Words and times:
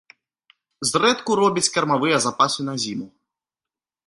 Зрэдку 0.91 1.31
робіць 1.41 1.67
кармавыя 1.75 2.17
запасы 2.27 2.61
на 2.71 2.75
зіму. 2.87 3.07